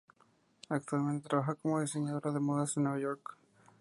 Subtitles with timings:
[0.71, 3.37] Actualmente trabaja como diseñadora de modas en Nueva York.